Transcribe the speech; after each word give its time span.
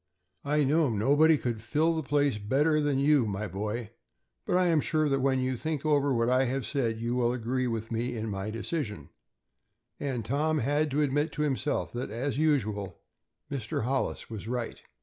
I 0.43 0.63
know 0.63 0.89
nobody 0.89 1.37
could 1.37 1.61
fill 1.61 1.95
the 1.95 2.01
place 2.01 2.39
better 2.39 2.81
than 2.81 2.97
you, 2.97 3.27
my 3.27 3.45
boy, 3.47 3.91
but 4.47 4.57
I 4.57 4.65
am 4.65 4.81
sure 4.81 5.07
that 5.07 5.19
when 5.19 5.39
you 5.39 5.55
think 5.55 5.85
over 5.85 6.11
what 6.11 6.27
I 6.27 6.45
have 6.45 6.65
said 6.65 6.99
you 6.99 7.13
will 7.15 7.31
agree 7.33 7.67
with 7.67 7.91
me 7.91 8.17
in 8.17 8.27
my 8.27 8.49
decision," 8.49 9.09
and 9.99 10.25
Tom 10.25 10.57
had 10.57 10.89
to 10.89 11.03
admit 11.03 11.31
to 11.33 11.43
himself 11.43 11.93
that, 11.93 12.09
as 12.09 12.39
usual, 12.39 12.97
Mr. 13.51 13.83
Hollis 13.83 14.27
was 14.27 14.47
right. 14.47 14.81